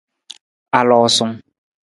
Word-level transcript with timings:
Aloosung. 0.79 1.33